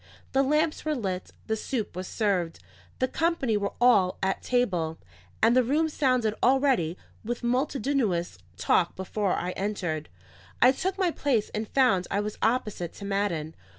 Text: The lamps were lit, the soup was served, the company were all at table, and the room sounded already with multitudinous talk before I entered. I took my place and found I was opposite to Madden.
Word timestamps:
The 0.31 0.41
lamps 0.41 0.83
were 0.83 0.95
lit, 0.95 1.29
the 1.45 1.55
soup 1.55 1.95
was 1.95 2.07
served, 2.07 2.57
the 2.97 3.07
company 3.07 3.55
were 3.55 3.73
all 3.79 4.17
at 4.23 4.41
table, 4.41 4.97
and 5.43 5.55
the 5.55 5.61
room 5.61 5.89
sounded 5.89 6.33
already 6.41 6.97
with 7.23 7.43
multitudinous 7.43 8.39
talk 8.57 8.95
before 8.95 9.33
I 9.33 9.51
entered. 9.51 10.09
I 10.59 10.71
took 10.71 10.97
my 10.97 11.11
place 11.11 11.49
and 11.53 11.69
found 11.69 12.07
I 12.09 12.19
was 12.19 12.39
opposite 12.41 12.93
to 12.93 13.05
Madden. 13.05 13.53